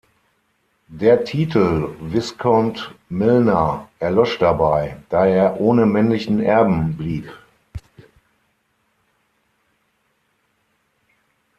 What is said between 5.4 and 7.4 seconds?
ohne männlichen Erben blieb.